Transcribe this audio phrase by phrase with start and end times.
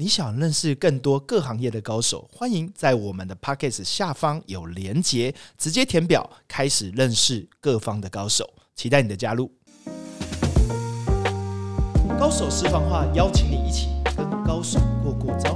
[0.00, 9.52] 你想认识更多各行业的高手，欢迎在我们的 p o c k e t 下方有连结，直接填表开始认识各方的高手，期待你的加入。
[12.18, 15.54] 高手私房话，邀请你一起跟高手过过招，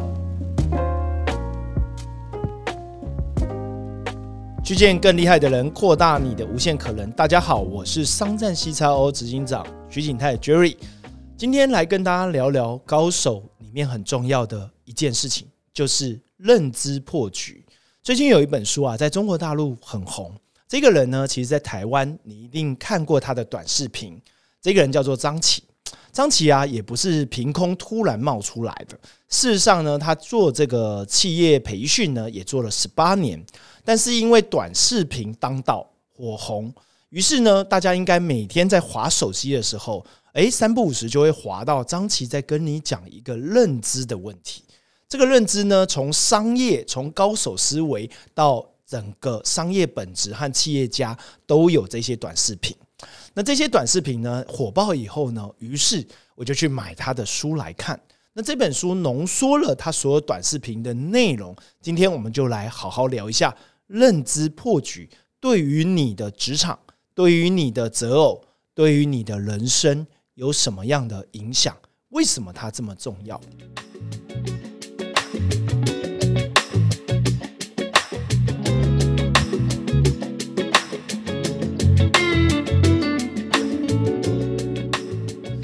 [4.63, 7.11] 去见更厉害的人，扩大你的无限可能。
[7.13, 10.77] 大家好，我是商战西超欧执行长徐景泰 Jerry，
[11.35, 13.43] 今天来跟大家聊聊高手
[13.75, 17.65] 面很重要的一件事情，就是认知破局。
[18.03, 20.33] 最近有一本书啊，在中国大陆很红。
[20.69, 24.21] 这个人呢，其实在台湾你一定看过他的短视频。
[24.63, 25.65] 这个人叫做张琪。
[26.13, 28.97] 张琪啊，也不是凭空突然冒出来的。
[29.29, 33.45] 事实上呢，他做这个企业培训呢，也做了十八年。
[33.85, 35.85] 但是因为短视频当道
[36.17, 36.73] 火红，
[37.09, 44.63] 于是呢，大家应该每天在划手机的时候，诶，三不五时就会划到张琪在跟你讲一个认知的问题。
[45.09, 52.77] 这个认知呢，从商业、从高手思维到整个商业本质和企业家都有这些短视频。
[53.35, 58.01] 那这些短视频呢火爆以后呢，于是我就去买他的书来看。
[58.33, 61.55] 那这本书浓缩了他所有短视频的内容。
[61.81, 66.77] 今天我们就来好好聊一下认知破局对于你的职场、
[67.15, 68.43] 对于你的择偶、
[68.75, 70.05] 对于你的人生
[70.37, 71.77] 有什么样的影响？
[72.09, 73.41] 为什么它这么重要？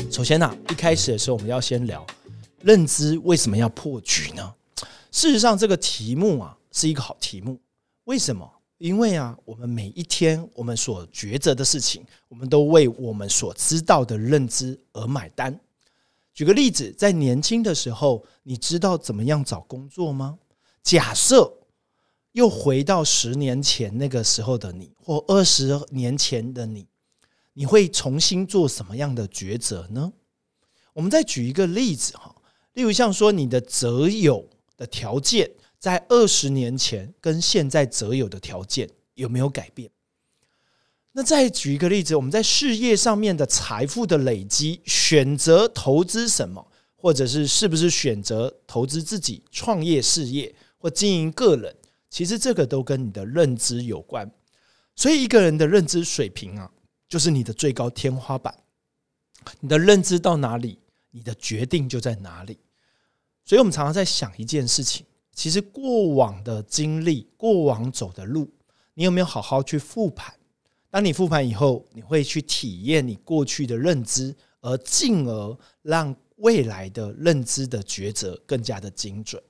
[0.08, 2.06] 首先呢，一开始的时候，我们要先聊
[2.62, 4.54] 认知为什么要破局呢？
[5.10, 7.60] 事实上，这个题目啊是一个好题目。
[8.04, 8.59] 为什么？
[8.80, 15.60] 因为啊，我们每一天我们所抉择的事情，我们都为我们所知道的认知而买单。
[16.32, 20.38] 举个例子，在年轻的时候，你知道怎么样找工作吗？
[20.82, 21.58] 假设
[22.32, 26.86] 又回到十年前那个时候的你，或二十年前的你。
[27.52, 30.10] 你会重新做什么样的抉择呢？
[30.94, 32.34] 我们再举一个例子哈，
[32.72, 34.48] 例如像说你的择友
[34.78, 39.90] 的条件，在二十年前跟现在择友的条件有没有改变？
[41.10, 51.74] 那再举一个例子，我们在事业上面的财富的累积，选择投资什么，或者是是不是选择投资自己创业事业或经营个人，
[52.08, 54.30] 其实这个都跟你的认知有关。
[54.94, 56.70] 所以一个人的认知水平啊。
[57.08, 58.56] 就是你的最高天花板，
[59.58, 60.78] 你的认知到哪里，
[61.10, 62.56] 你的决定就在哪里。
[63.44, 65.04] 所以，我们常常在想一件事情：，
[65.40, 68.46] 其实过往的经历、过往走的路，
[68.92, 70.34] 你有没有好好去复盘？
[70.90, 79.42] 当你复盘以后，你会去体验你过去的认知，而进而让未来的认知的抉择更加的精准。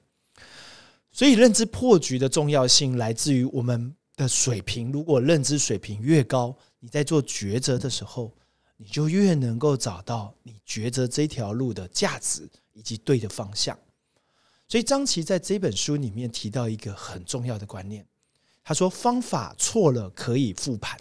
[1.11, 4.93] 所以，认知破局的重要性来自于我们的水平。
[4.93, 8.33] 如果认知水平越高，你在做抉择的时候，
[8.77, 13.77] 你就越能够找到你抉择这条路的价值以及对的方向。
[14.71, 18.07] 所以张琪在这本书里面提到一个很重要的观念，
[18.63, 20.97] 他说：“方法错了可以复盘，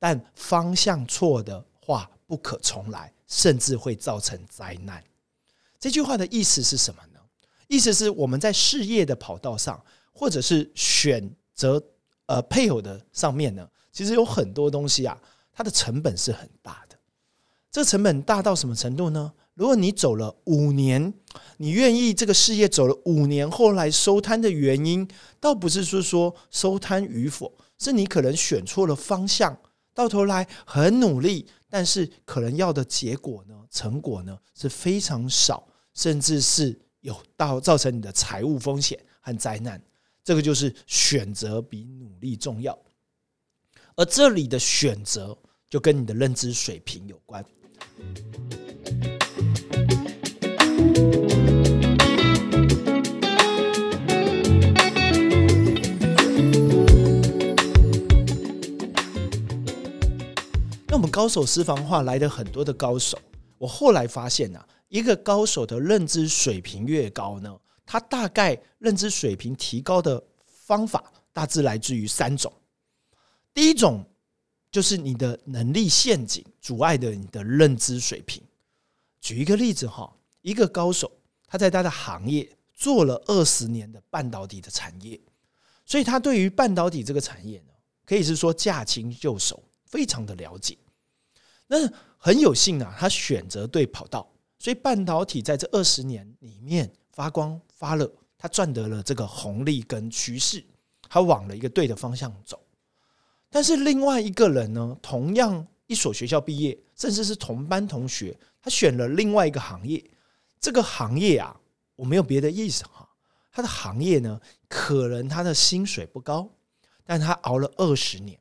[0.00, 5.00] 但方向错的话不可重来，甚至会造成灾难。”
[5.78, 7.20] 这句话的意思是什么呢？
[7.68, 9.80] 意思是我们在事业的跑道上，
[10.12, 11.80] 或者是选择
[12.26, 13.70] 呃配偶的上面呢？
[13.92, 15.16] 其实有很多东西啊，
[15.52, 16.98] 它的成本是很大的。
[17.70, 19.32] 这成本大到什么程度呢？
[19.54, 21.14] 如果你走了五年，
[21.58, 29.56] 你愿意这个事业走了五年，后来收摊的原因，倒不是说说收摊与否，是你可能选错了方向，
[29.94, 39.80] 到头来很努力，但是可能要的结果呢，成果呢是非常少，甚至是有到造成你的财务风险和灾难。
[40.24, 42.76] 这个就是选择比努力重要。
[43.94, 45.36] 而这里的选择
[45.70, 47.44] 就跟你的认知水平有关。
[60.86, 63.18] 那我们高手私房话来的很多的高手，
[63.58, 67.52] 我后来发现呢，一个高手的认知水平越高呢，
[67.84, 72.52] 他大概认知水平提高的方法大致来自于三种。
[73.52, 74.04] 第一种
[74.70, 78.40] 就是你的能力陷阱阻碍的你的认知水平。
[79.20, 80.14] 举一个例子哈，
[80.44, 81.10] 一个高手
[81.46, 85.18] 他在他的行业做了二十年的半导体的产业，
[85.86, 87.72] 所以他对于半导体这个产业呢，
[88.04, 90.76] 可以是说驾轻就熟，非常的了解。
[91.66, 100.62] 那很有幸啊，他选择对跑道，所以半导体在这二十年里面发光发热，他赚得了这个红利跟趋势，
[101.08, 102.60] 他往了一个对的方向走。
[103.48, 110.04] 但是另外一个人呢，同样一所学校毕业，甚至是同班同学，他选了另外一个行业。
[110.64, 111.54] 这个行业啊，
[111.94, 113.06] 我没有别的意思哈。
[113.52, 116.48] 他的行业呢，可能他的薪水不高，
[117.04, 118.40] 但他熬了二十年。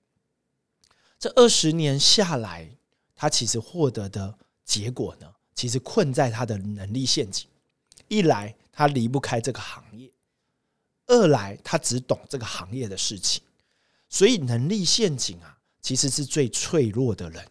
[1.19, 2.77] 这二十年下来，
[3.13, 7.45] 他其实获得的结果呢，其实困在他的能力陷阱。
[8.07, 10.09] 一来他离不开这个行业，
[11.07, 13.43] 二来他只懂这个行业的事情。
[14.07, 17.45] 所以能力陷阱啊，其实是最脆弱的人。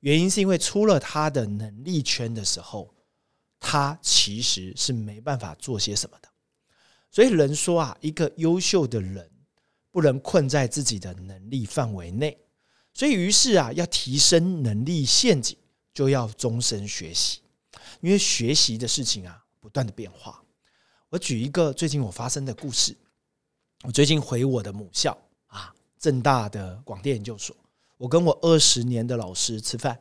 [0.00, 2.92] 原因是因为出了他的能力圈的时候，
[3.62, 6.28] 他其实是没办法做些什么的。
[7.12, 9.30] 所以人说啊，一个优秀的人
[9.92, 12.36] 不能困在自己的能力范围内。
[12.92, 15.56] 所以，于是啊，要提升能力陷阱，
[15.94, 17.40] 就要终身学习，
[18.00, 20.42] 因为学习的事情啊，不断的变化。
[21.08, 22.96] 我举一个最近我发生的故事。
[23.84, 25.16] 我最近回我的母校
[25.46, 27.56] 啊，正大的广电研究所，
[27.96, 29.98] 我跟我二十年的老师吃饭。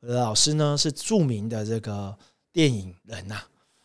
[0.00, 2.16] 我的老师呢是著名的这个
[2.58, 3.40] 电影人呐，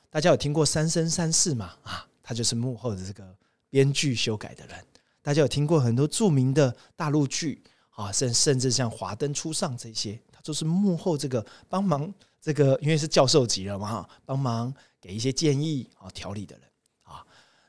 [0.10, 1.76] 大家有听过《三生三世》吗？
[1.84, 3.24] 啊，他就是幕后的这个
[3.70, 4.84] 编剧修改的人。
[5.22, 7.64] 大家有听过很多著名的大陆剧？
[7.92, 12.12] 啊，甚甚至像华灯初上这些，他都是幕后这个帮忙，
[12.42, 16.68] 这个因为是教授级了嘛，帮忙给一些建议啊调理的人
[17.04, 17.24] 啊。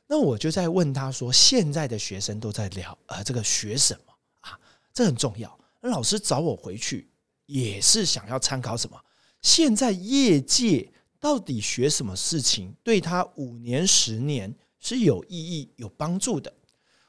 [0.06, 4.58] 那我就在问他说，现在的学生都在聊呃这个学什么啊？
[4.94, 5.54] 这很重要。
[5.82, 7.10] 那老师找我回去
[7.44, 8.98] 也是想要参考什么？
[9.44, 16.52] 现在业界到底学什么事情对他五年十年是有意义有帮助的？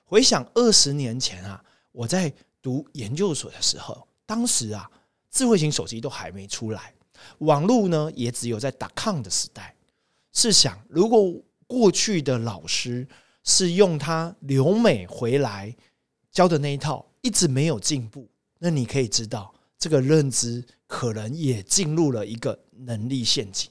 [0.04, 2.32] 回想二十年前啊，我在。
[2.66, 4.90] 读研究所的时候，当时啊，
[5.30, 6.92] 智慧型手机都还没出来，
[7.38, 9.76] 网络呢也只有在打抗的时代。
[10.34, 11.32] 试想，如果
[11.68, 13.08] 过去的老师
[13.44, 15.78] 是用他留美回来
[16.32, 18.28] 教的那一套，一直没有进步，
[18.58, 23.70] 那你可以知道，这个认知可能也进入了一个能力陷阱。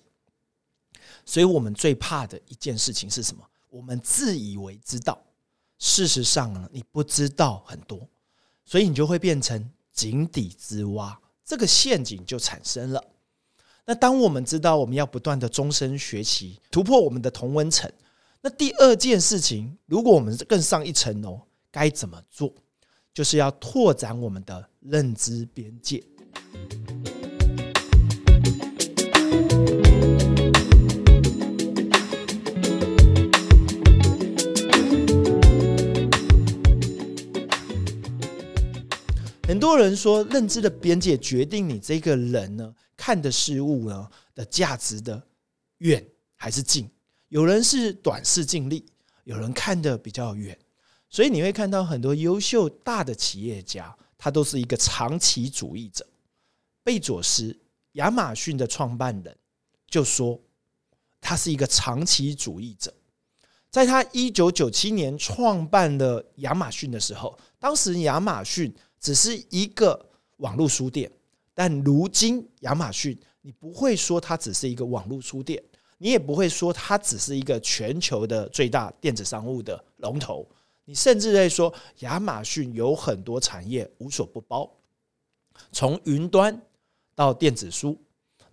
[1.25, 3.43] 所以我们最怕的一件事情是什么？
[3.71, 5.19] 我们自以为知道，
[5.79, 7.99] 事实上呢，你不知道很多。
[8.67, 13.03] 所以你就会变成井底之蛙，这个陷阱就产生了。
[13.87, 17.91] 那当我们知道我们要不断的终身学习，突破我们的同温层，
[18.43, 22.53] 那第二件事情，如果我们更上一层楼，该怎么做？
[23.15, 26.05] 就是要拓展我们的认知边界。
[39.47, 45.23] 很多人说，认知的边界决定你这个人呢看的事物呢的价值的
[45.79, 46.05] 远
[46.35, 46.89] 还是近。
[47.29, 48.85] 有人是短视近利，
[49.25, 50.59] 有人看的比较远，
[51.09, 56.07] 所以你会看到很多优秀大的企业家，他都是一个长期主义者。
[56.83, 57.57] 贝佐斯，
[57.95, 59.37] 亚马逊的创办人，
[59.89, 60.41] 就说
[61.21, 62.95] 他是一个长期主义者。
[63.71, 68.73] 在他一九九七年创办了亚马逊的时候，当时亚马逊。
[69.01, 70.03] 只是一个
[70.39, 71.13] 网络书店，
[71.53, 75.63] 但如今亚马逊，你不会说它只是一个网络书店，
[75.99, 80.49] 你也不会说它只是一个全球的最大电子商务的龙头，
[80.87, 84.75] 你甚至在说亚马逊有很多产业无所不包，
[85.71, 86.59] 从云端
[87.15, 87.99] 到电子书，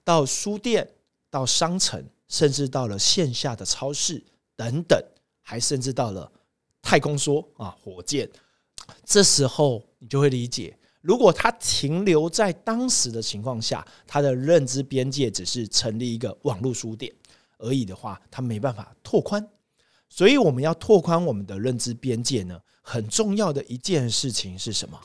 [0.04, 0.88] 到书店，
[1.30, 4.24] 到商城，甚至到了线下的超市
[4.56, 5.02] 等等，
[5.42, 6.32] 还甚至到了
[6.82, 8.30] 太空梭啊，火箭。
[9.06, 17.14] 这时候你就会理解，如果他停留在当时的情况下，他的认知边界只是成立一个网络书店
[17.58, 19.48] 而已的话，他没办法拓宽。
[20.10, 25.00] 所以我们要拓宽我们的认知边界呢，很重要的一件事情是什么？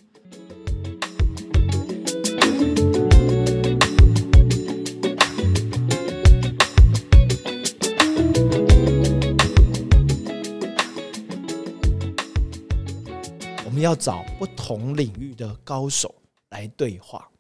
[13.76, 16.14] 们要找不同领域的高手
[16.49, 17.30] 来对话。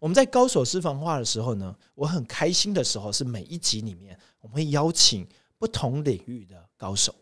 [0.00, 5.24] 我们在高手私房话的时候呢，我很开心的时候是每一集里面我们会邀请
[5.58, 7.14] 不同领域的高手。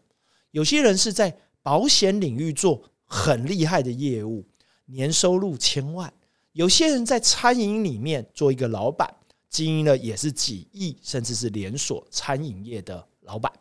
[0.50, 4.42] 有些人是在保险领域做很厉害的业务，
[4.86, 6.08] 年收入千万；
[6.52, 9.14] 有些人在餐饮里面做一个老板，
[9.50, 13.52] 经营了也是几亿，甚至是连锁餐饮业的老板。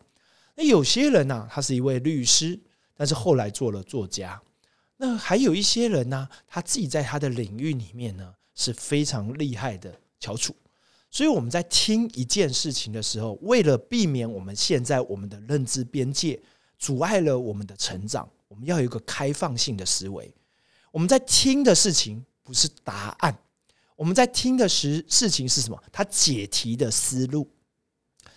[0.56, 2.58] 那有些人呢，他是一位律师，
[2.96, 4.42] 但是后来做了作家。
[4.98, 10.56] 那还有一些人呢，他自己在他的领域里面呢是非常厉害的翘楚，
[11.10, 16.42] 所以我们在听一件事情的时候，为了避免我们现在我们的认知边界
[16.78, 20.34] 阻碍了我们的成长，我们要有一个开放性的思维。
[20.92, 23.38] 我们在听的事情不是答案，
[23.96, 25.84] 我们在听的事事情是什么？
[25.92, 27.50] 它解题的思路。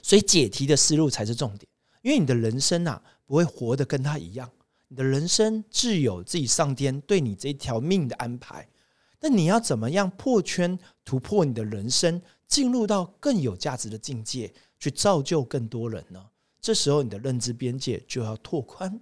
[0.02, 1.68] 所以解题的思路才是重点，
[2.00, 4.48] 因为你的人生啊不会活得跟他一样，
[4.88, 8.68] 你的人生自有自己上天对你这条命的安排。
[9.20, 16.24] 那你要怎么样破圈突破你的人生，进入到更有价值的境界，去造就更多人呢？
[16.60, 19.00] 这时候你的认知边界就要拓宽。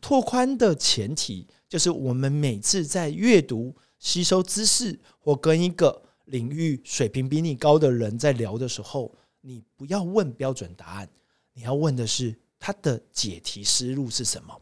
[0.00, 9.14] 拓宽的前提就是我们每次在阅读、吸收知识或跟一个领域水平比你高的人在聊的时候。
[9.40, 11.08] 你不要问标准答案，
[11.52, 14.60] 你要问的是他的解题思路是什么，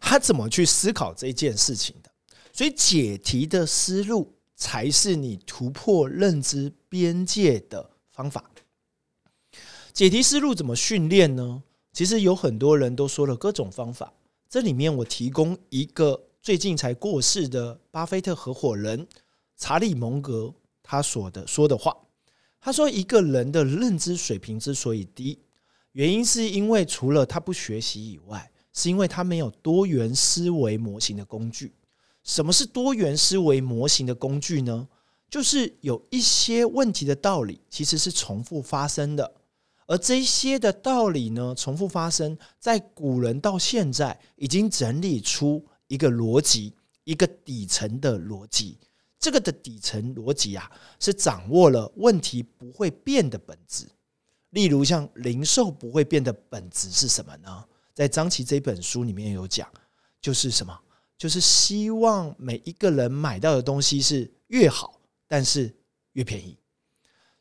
[0.00, 2.10] 他怎么去思考这件事情的。
[2.52, 8.50] 所以解题的思路才是你突破认知边界的方法。
[9.92, 11.62] 解题思路怎么训练呢？
[11.92, 14.12] 其实有很多人都说了各种方法，
[14.48, 19.06] 这里面我提供一个最近才过世的巴菲特合伙人
[19.56, 21.96] 查理蒙格他所的说的话。
[22.60, 25.38] 他说：“一个人的认知水平之所以低，
[25.92, 31.74] 原因是因为除了他不学习以外，是因为他没有多元思维模型的工具。
[32.22, 34.86] 什么是多元思维模型的工具呢？
[35.28, 39.32] 就是有一些问题的道理其实是重复发生的，
[39.86, 48.78] 而这些的道理呢，重复发生在古人到现在已经整理出一个逻辑，一个底层的逻辑。”
[49.18, 53.86] 这个的底层逻辑啊，是掌握了问题不会变的本质。
[54.50, 57.64] 例如，像零售不会变的本质是什么呢？
[57.96, 59.66] 在张琪这本书里面有讲，
[60.20, 60.78] 就是什么？
[61.16, 65.74] 就是希望每一个人买到的东西是越好，但是
[66.12, 66.58] 越便宜。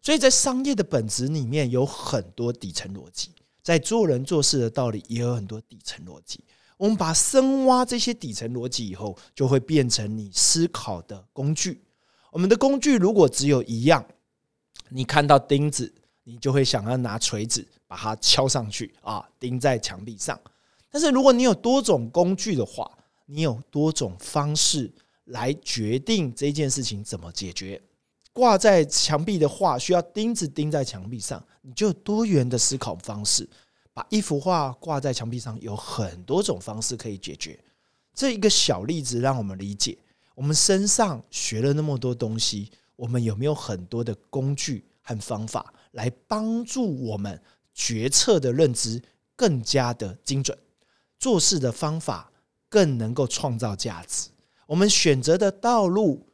[0.02, 3.32] 所以在商业的本质里面有很多底层逻辑，
[3.62, 6.42] 在做人做事的道理也有很多底层逻辑。
[6.78, 11.84] 我们把深挖这些底层逻辑以后，就会变成你思考的工具。
[12.32, 14.06] 我们的工具如果只有一样，
[14.88, 15.94] 你看到钉子，
[16.26, 20.38] 你就会想要拿锤子把它敲上去啊，钉在墙壁上。
[20.92, 22.92] 但是如果你有多种工具的话，
[23.26, 24.92] 你有多种方式
[25.26, 27.82] 来决定这件事情怎么解决。
[28.34, 33.48] 挂在墙壁的画需要钉子钉在墙壁上，你就有多元的思考方式。
[33.94, 37.58] 把一幅画挂在墙壁上，有很多种方式可以解决。
[38.14, 39.98] 这一个小例子让我们理解，
[40.34, 47.42] 我们身上学了那么多东西，我们有没有很多的工具和方法来帮助我们
[47.74, 49.02] 决策的认知
[49.36, 50.58] 更加的精准，
[51.18, 52.32] 做事的方法
[52.70, 54.30] 更能够创造价值，
[54.68, 56.26] 我们选择的道路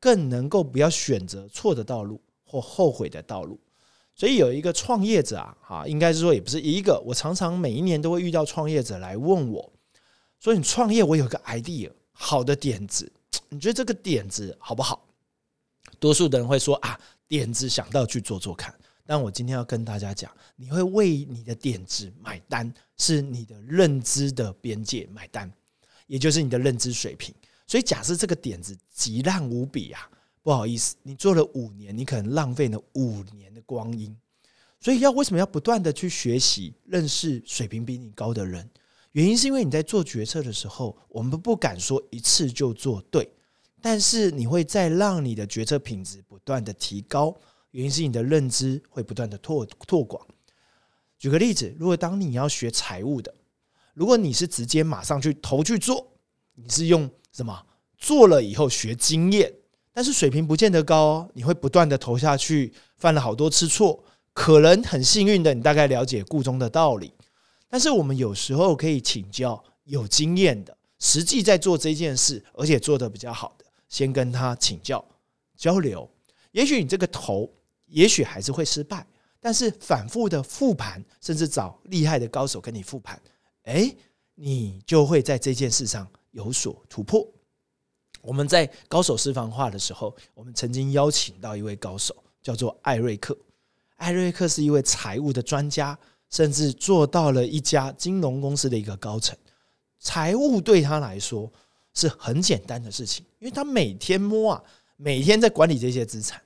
[0.00, 3.58] 更能够不要选择错的道路或后悔的道路。
[4.14, 9.72] 所以有一个创业者啊，哈，应该是说也不是一个，我常常每一年都会遇到创业者来问我，
[10.40, 13.10] 说你创业，我有个 idea，好的点子，
[13.48, 15.04] 你觉得这个点子好不好？
[16.00, 18.74] 多数的人会说啊，点子想到去做做看。
[19.10, 25.50] 但我今天要跟大家讲，你会为你的点子买单，是你的认知的边界买单，
[26.06, 27.34] 也就是你的认知水平。
[27.66, 30.10] 所以假设这个点子极烂无比啊。
[30.42, 34.14] 不好意思，你做了五年，你可能浪费了五年的光阴。
[34.78, 38.68] 所以要为什么要不断的去学习、认识水平比你高的人？
[39.12, 43.26] 原因是因为你在做决策的时候，我们不敢说一次就做对，
[43.82, 47.34] 但是你会在让你的决策品质不断的提高。
[47.72, 50.26] 原因是你的认知会不断的拓拓广。
[51.18, 53.34] 举个例子，如果当你要学财务的，
[53.94, 56.12] 如果你是直接马上去投去做，
[56.54, 59.52] 你是用什么做了以后学经验？
[59.92, 67.12] 但是水平不见得高哦，你会不断的投下去，犯了好多次错，可能很幸运的，你大概了解故中的道理。
[67.68, 75.04] 但是我们有时候可以请教有经验的，实际在做这件事，而且做的比较好的，先跟他请教
[75.56, 76.08] 交流。
[76.52, 77.50] 也许你这个投，
[77.88, 79.06] 也许还是会失败，
[79.40, 83.20] 但是反复的复盘，甚至找厉害的高手跟你复盘，
[83.64, 83.94] 哎，
[84.34, 87.26] 你就会在这件事上有所突破。
[88.20, 93.36] 我们在高手私房话的时候，我们曾经邀请到一位高手，叫做艾瑞克。
[93.96, 99.36] 艾瑞克是一位财务的专家，甚至做到了一家金融公司的一个高层。
[99.98, 101.50] 财务对他来说
[101.94, 104.62] 是很简单的事情，因为他每天摸啊，
[104.96, 106.40] 每天在管理这些资产。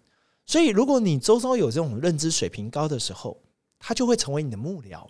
[0.46, 3.40] 所以，如果你周遭有这种认知水平高的时候，
[3.78, 5.06] 他就会成为你的幕僚。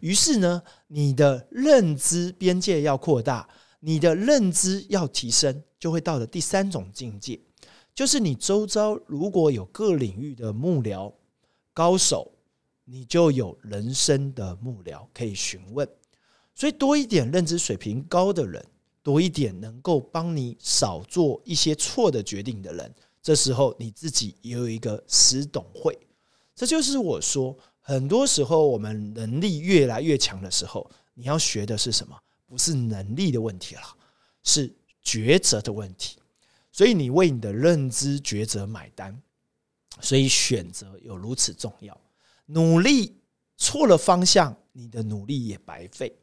[0.00, 3.48] 于是呢，你的认知边界要扩大。
[3.86, 7.38] 你的认知要提升，就会到了第三种境界，
[7.94, 11.12] 就是你周遭如果有各领域的幕僚、
[11.74, 12.32] 高手，
[12.86, 15.86] 你就有人生的幕僚可以询问。
[16.54, 18.64] 所以多一点认知水平高的人，
[19.02, 25.98] 多一点能够帮你少做一些错的决定的人，这时候你自己也有一个死懂会。
[26.54, 32.14] 这就是我说，很多时候我们能力越来越强的时候，你要学的是什么？
[32.44, 33.82] 不是能力的问题了，
[34.42, 34.70] 是
[35.02, 36.18] 抉择的问题。
[36.70, 39.18] 所以你为你的认知抉择买单，
[40.00, 41.98] 所以选择有如此重要。
[42.46, 43.16] 努力
[43.56, 46.14] 错了方向，你的努力也白费。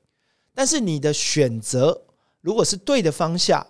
[0.54, 2.06] 但是你的选择
[2.42, 3.66] 如果是对的方向，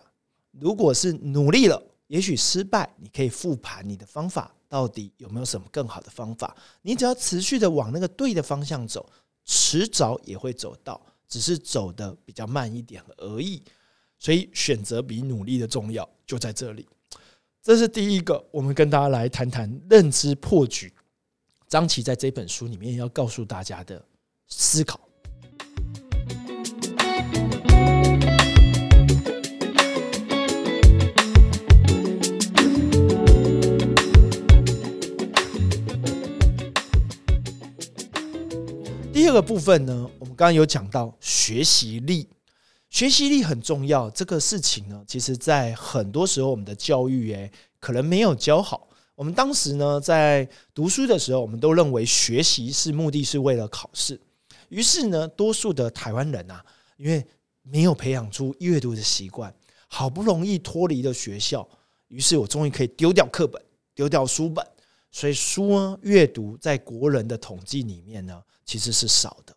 [0.52, 1.82] 如果是努力了，
[2.12, 6.54] 也许失败，你可以复盘你的方法到底有没有什么更好的方法。
[6.82, 9.10] 你只要持续的往那个对的方向走，
[9.46, 13.64] 迟早也会走到，只是走的比较慢一点而已。
[14.20, 16.86] 所以选择比努力的重要就在这里。
[17.64, 20.94] 这是第一个，我们跟大家来谈谈认知破局。
[21.70, 24.06] 张琪在这本书里面要告诉大家的
[24.50, 25.00] 思考。
[39.32, 42.28] 二个部分呢，我们刚刚有讲到学习力，
[42.90, 44.10] 学习力很重要。
[44.10, 48.90] 这个事情呢，其实在很多时候我们的教育诶，可能没有教好。
[49.16, 54.20] 我们当时呢，在读书的时候，我们都认为学习是目的是为了考试。
[54.68, 56.62] 于是呢，多数的台湾人啊，
[56.98, 57.26] 因为
[57.62, 59.54] 没有培养出阅读的习惯，
[59.88, 61.66] 好不容易脱离了学校，
[62.10, 63.64] 于是我终于可以丢掉课本，
[63.96, 64.68] 丢掉书本。
[65.12, 69.56] 所以书呢，阅读在国人的统计里面呢，其实是少的。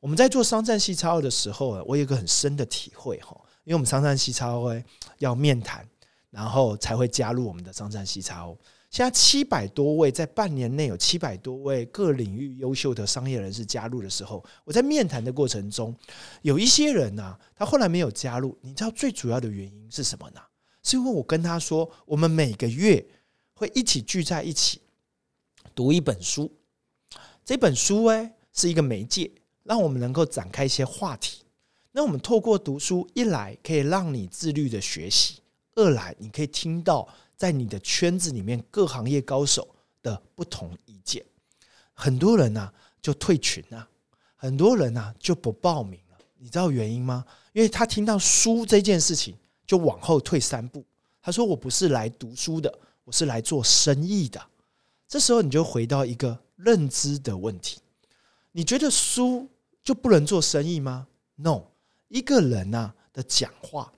[0.00, 4.82] 我们在做商战系超的时候，我有一个很深的体会哈，因为我们商战系超会
[5.18, 5.86] 要面谈，
[6.30, 8.56] 然后才会加入我们的商战系超。
[8.88, 15.94] 现在七百多位，在半年内有七百多位各领域优秀的商业人士加入的时候，我在面谈的过程中，
[16.40, 18.56] 有一些人呢，他后来没有加入。
[18.62, 20.40] 你知道最主要的原因是什么呢？
[20.82, 23.04] 是因为我跟他说，我们每个月
[23.54, 24.80] 会一起聚在一起。
[25.74, 26.50] 读一本书，
[27.44, 29.30] 这本书哎是一个媒介，
[29.62, 31.42] 让我们能够展开一些话题。
[31.92, 35.40] 那我们透过读书，一来可以让你自律的学习，
[35.74, 39.66] 二来你可以听到在你的圈子里面各行业高手
[40.02, 41.24] 的不同意见。
[41.92, 43.88] 很多人呢就退群了，
[44.34, 46.18] 很多人呢就不报名了。
[46.38, 47.24] 你知道原因吗？
[47.52, 49.34] 因为他听到书这件事情，
[49.66, 50.84] 就往后退三步。
[51.22, 54.40] 他说：“我不是来读书的，我是来做生意的。”
[55.08, 57.80] 这时候你就回到一个认知的问题：
[58.52, 59.48] 你觉得书
[59.84, 61.62] 就不能做生意吗？No，
[62.08, 63.92] 一个人呐的讲话，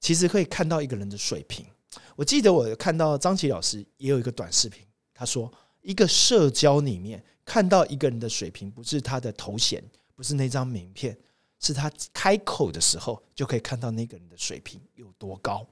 [0.00, 1.66] 其实可以看到一个人的水平。
[2.14, 11.16] 我记得我看到张琪老师也有一个短视频，他说一个社交里面看到一个人的水平，不是他的头衔，不是那张名片，
[11.60, 15.66] 是他开口的时候就可以看到那个人的水平有多高。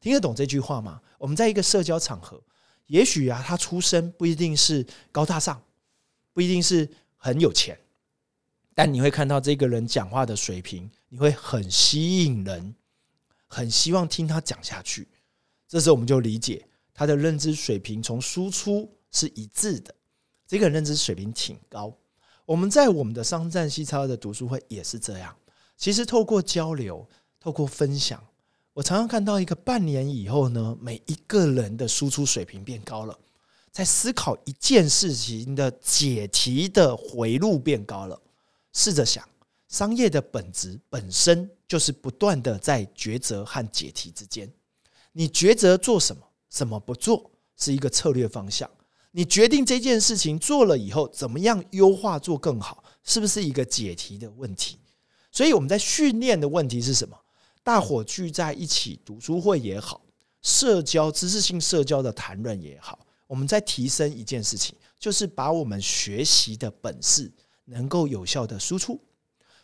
[0.00, 1.00] 听得懂这句话吗？
[1.18, 2.42] 我们在一个社交场合。
[2.86, 5.62] 也许啊，他出身不一定是高大上，
[6.32, 7.78] 不一定是很有钱，
[8.74, 12.74] 但你会看到这个人讲话的水平，你会很吸引人，
[13.46, 15.08] 很希望听他讲下去。
[15.66, 19.94] 这时候我们就理解他的认知水平从输出是一致的，
[20.46, 21.92] 这个认知水平挺高。
[22.44, 25.36] 我们在我们的商战西超的读书会也是这样，
[25.76, 27.08] 其实透过交流，
[27.40, 28.24] 透过分享。
[28.76, 33.18] 我常常看到一个半年以后呢，每一个人的输出水平变高了，
[33.72, 38.20] 在思考一件事情的解题的回路变高了。
[38.74, 39.26] 试着想，
[39.66, 44.46] 商业的本质本身就是不断的在抉择和解题之间。
[45.12, 48.70] 你抉择做什么，什么不做，是一个策略方向。
[49.10, 54.76] 你决定这件事情做了以后，怎么样优化做更好，是不是一个解题的问题？
[55.32, 57.16] 所以我们在训练的问题是什么？
[57.66, 60.00] 大伙聚在一起读书会也好，
[60.40, 67.28] 社交知识性社交的谈论也好，我们在提升一件事情，就是把我们学习的本事
[67.64, 69.00] 能够有效的输出。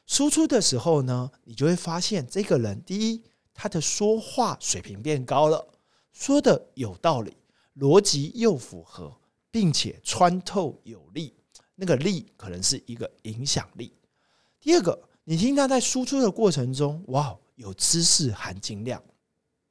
[0.05, 3.23] 输出的时候呢，你就会发现这个人，第一，
[3.55, 5.65] 他的说话水平变高了，
[6.13, 7.37] 说的有道理，
[7.77, 9.17] 逻辑又符合，
[9.49, 11.33] 并且穿透有力。
[11.77, 13.93] 那个力可能是一个影响力。
[14.61, 17.39] 第二个，你听他在输出的过程中，哇！
[17.63, 19.03] 有知识含金量，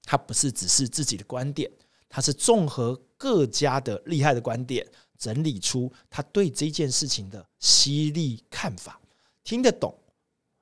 [0.03, 1.69] 它不是只是自己的观点，
[2.07, 8.99] 它是综合各家的厉害的观点，整理出他对这件事情的犀利看法，
[9.43, 9.93] 听得懂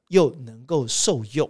[0.09, 1.49] 又能够受用，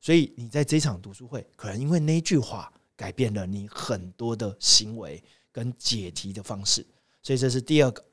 [0.00, 6.86] 所以你在这场读书会，可能因为那句话改变了你很多的行为跟解题的方式，
[7.22, 8.04] 所以这是第二个。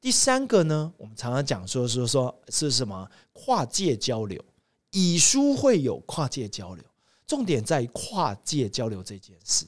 [0.00, 3.10] 第三个呢，我们常常讲说说说是什么？
[3.32, 4.42] 跨界交流，
[4.90, 6.84] 以书会有跨界交流，
[7.26, 9.66] 重点在跨界交流这件事。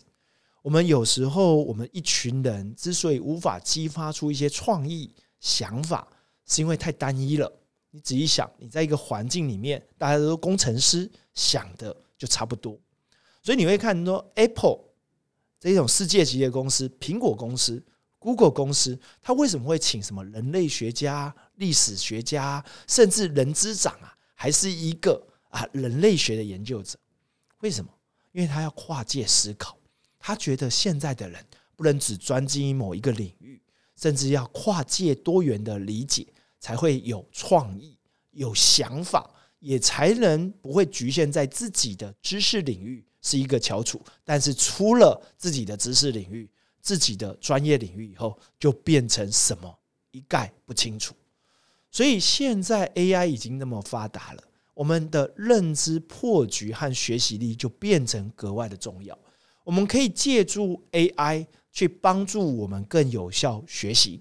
[0.63, 6.07] 我们有时候，我们一群人之所以无法激发出一些创意想法，
[6.47, 7.53] 是因为太单一了。
[7.91, 12.79] 你仔细想，你在一个环境里面，大家都工程师想的就差不多，
[13.43, 14.81] 所以你会看说，Apple
[15.59, 17.83] 这种世界级的公司，苹果公司。
[18.25, 24.12] Google 公司，他为什么会请什么人类学家、历史学家，甚至人资长啊，
[24.43, 26.99] 还是一个啊人类学的研究者？
[27.61, 27.89] 为什么？
[28.33, 29.79] 因为他要跨界思考，
[30.19, 33.63] 他觉得现在的人不能只专精于某一个领域，
[33.95, 36.27] 甚至要跨界多元的理解，
[36.59, 37.97] 才会有创意、
[38.33, 46.51] 有想法，也才能不会局限在自己的知识领域是一个翘楚，但是出了自己的知识领域。
[46.81, 49.73] 自己的专业领域以后就变成什么
[50.11, 51.15] 一概不清楚，
[51.93, 59.17] 所以现在 AI 已经那么发达了，我们的认知破局和学习力就变成格外的重要。
[59.63, 64.21] 我们可以借助 AI 去帮助我们更有效学习。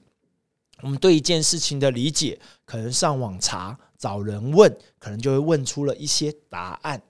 [0.81, 7.01] 我们对一件事情的理解，可能上网查、找人问，可能就会问出了一些答案。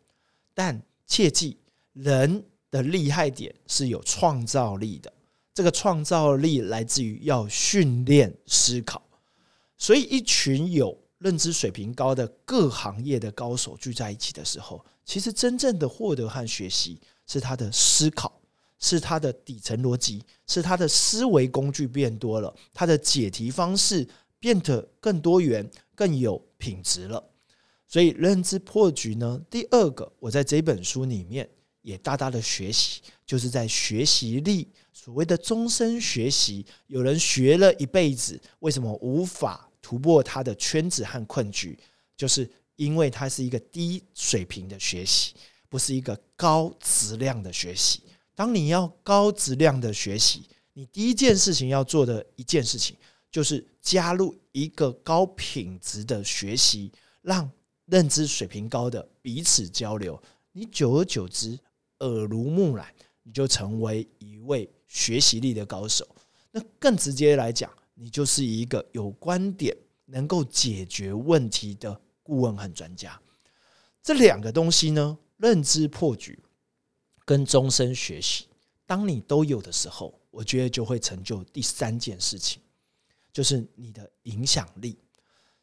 [0.54, 1.58] 但切记，
[1.94, 5.12] 人的厉害点是有创造力的。
[5.54, 9.02] 这个创造力来自于要训练思考，
[9.82, 18.40] 所以一群有认知水平高的各行业的高手聚在一起的时候，其实真正的获得和学习是他的思考，
[18.78, 24.08] 是他的底层逻辑，是他的思维工具变多了，他的解题方式
[24.40, 27.24] 变得更多元、更有品质了。
[27.88, 31.50] 所以认知破局呢，第二个，我在这本书里面
[31.82, 34.68] 也大大的学习，就是在学习力。
[34.94, 41.78] 所谓的终身学习，有人学了一辈子，为什么无法突破他的圈子和困局？
[42.16, 45.34] 就是因为它是一个低水平的学习，
[45.70, 48.04] 不是一个高质量的学习。
[48.36, 52.96] 当你要高质量的学习，你第一件事情要做的一件事情，
[53.32, 56.92] 就是加入一个高品质的学习，
[57.22, 57.50] 让
[57.86, 60.22] 认知水平高的彼此交流。
[60.52, 61.58] 你久而久之，
[62.00, 64.70] 耳濡目染，你就成为一位。
[64.94, 66.06] 学习力的高手，
[66.52, 73.22] 那更直接来讲，你就是一个有观点、能够解决问题的顾问和专家。
[74.02, 76.40] 这两个东西呢，认知破局
[77.26, 78.48] 跟终身学习，
[78.88, 82.60] 当你都有的时候，我觉得就会成就第三件事情，
[83.32, 84.98] 就是你的影响力。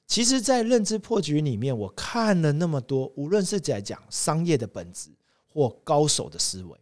[0.07, 5.11] 其实，在认知破局里面，我看了那么多，无论是在讲商业的本质
[5.49, 6.79] 或高手的思维。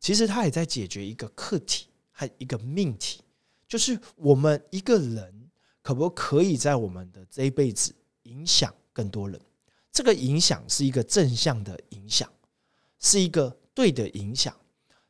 [0.00, 3.20] 其实他也在解决一个课题和一个命题，
[3.68, 5.50] 就是我们一个人
[5.82, 9.40] 可不可以在我们的这一辈子影响更多人？
[9.92, 12.30] 这个影响是一个正向的影响，
[13.00, 14.54] 是一个对的影响，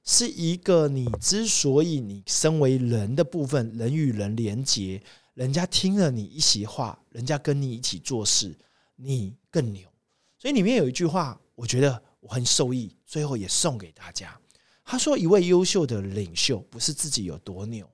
[0.05, 5.03] 是一个你之所以你身为人的部分，人与人连结，
[5.35, 8.57] 人家听了你一席话，人家跟你一起做事，
[8.95, 9.83] 你更牛。
[10.39, 14.39] 所以里面有一句话，我觉得我很受益，最后也送给大家。
[14.85, 17.91] 他说：“一位优秀的领袖不是自己有多牛，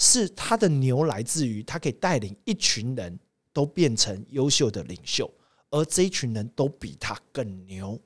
[0.00, 3.16] 是他的牛来自于他可以带领一群人
[3.52, 5.30] 都变成优秀的领袖，
[5.68, 8.00] 而这一群人都比他更牛。”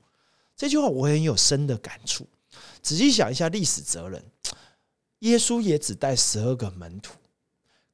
[0.56, 2.26] 这句话我很有深的感触。
[2.82, 4.22] 仔细想一下，历史责任，
[5.20, 7.14] 耶稣也只带十二个门徒，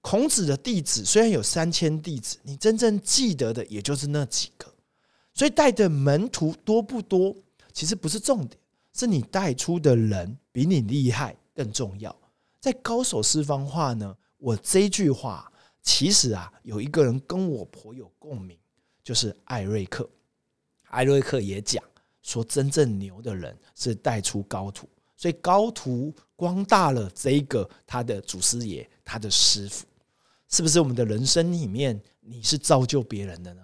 [0.00, 4.66] 孔子的弟子虽然有三千弟子，你真正记得的也就是那几个。
[5.34, 7.36] 所以带的门徒多不多，
[7.72, 8.58] 其实不是重点。
[8.92, 12.14] 是你带出的人比你厉害更重要。
[12.60, 15.50] 在高手四方话呢，我这句话
[15.82, 18.56] 其实啊，有一个人跟我颇有共鸣，
[19.02, 20.08] 就是艾瑞克。
[20.90, 21.82] 艾瑞克也讲
[22.22, 29.86] 说，真正牛的人是带出高徒，所以高徒光大了这一个他的祖师爷，他的师傅，
[30.48, 33.62] 是不是我们的人生里面你是造就别人的呢？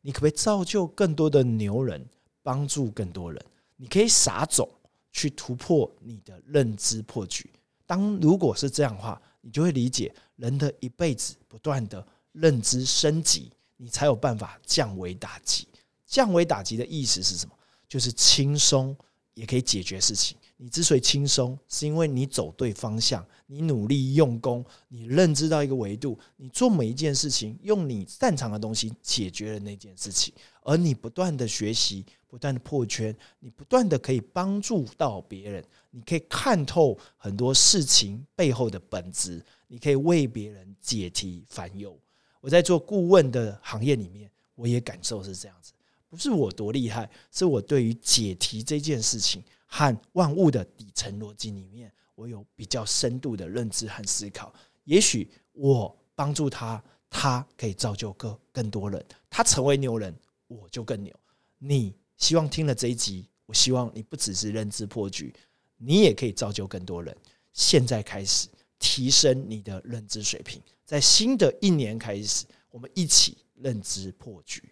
[0.00, 2.08] 你可不可以造就更多的牛人，
[2.42, 3.44] 帮助更多人？
[3.76, 4.66] 你可以撒种
[5.12, 7.50] 去突破你的认知破局。
[7.88, 15.66] 当如果是这样的话，你就会理解人的一辈子不断的认知升级，你才有办法降维打击。
[16.04, 17.54] 降维打击的意思是什么？
[17.88, 18.94] 就是轻松
[19.32, 20.36] 也可以解决事情。
[20.58, 32.04] 你之所以轻松，是因为你走对方向，你努力用功，你认知到一个维度，你做每一件事情，用你擅长的东西解决了那件事情，而你不断的学习。
[32.28, 41.98] 不断的破圈，你不断的可以帮助到别人，你可以看透很多事情背后的本质，你可以为别人解题烦忧。
[42.40, 45.72] 我在做顾问的行业里面，我也感受是这样子。
[46.08, 54.52] 不是我多厉害，是我对于解题这件事情和万物的底层逻辑里面，我有比较深度的认知和思考。
[54.84, 60.14] 也许我帮助他，他可以造就更更多人，他成为牛人，
[60.46, 61.14] 我就更牛。
[61.58, 65.34] 你希望听了这一集，我希望你不只是认知破局，
[65.78, 67.16] 你也可以造就更多人。
[67.52, 74.62] 现在开始提升你的认知水平，在新的一年开始，我们一起认知破局。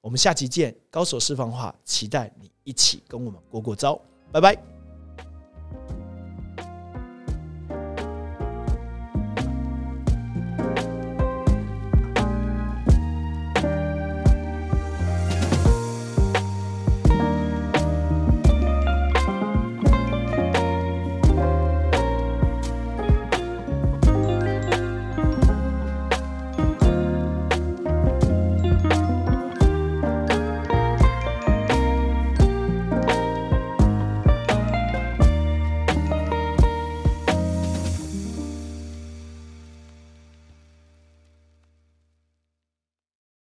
[0.00, 4.00] 我们下期见，高手释放话，期待你一起跟我们过过招，
[4.32, 5.99] 拜拜。